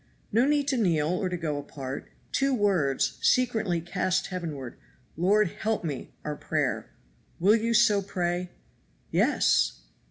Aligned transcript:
No 0.31 0.45
need 0.47 0.67
to 0.69 0.77
kneel 0.77 1.09
or 1.09 1.29
to 1.29 1.37
go 1.37 1.59
apart. 1.59 2.09
Two 2.31 2.55
words 2.55 3.19
secretly 3.21 3.79
cast 3.81 4.25
heavenward, 4.33 4.75
'Lord, 5.15 5.49
help 5.49 5.83
me,' 5.83 6.15
are 6.25 6.35
prayer. 6.35 6.89
Will 7.39 7.55
you 7.55 7.75
so 7.75 8.01
pray?" 8.01 8.49
"Yes!" 9.11 9.81